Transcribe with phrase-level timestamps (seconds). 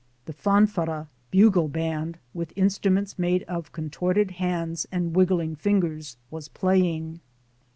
[0.25, 7.19] The "fanfara" bugle band with instruments made of contorted hands and wiggling fingers, was playing.